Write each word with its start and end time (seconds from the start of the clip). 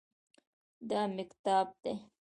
دا 0.89 1.01
مېکتاب 1.15 1.67
ده 1.83 1.93